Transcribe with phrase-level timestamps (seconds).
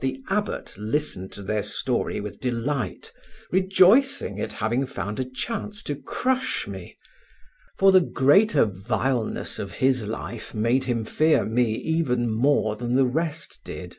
[0.00, 3.10] The abbot listened to their story with delight,
[3.50, 6.98] rejoicing at having found a chance to crush me,
[7.78, 13.06] for the greater vileness of his life made him fear me more even than the
[13.10, 13.96] rest did.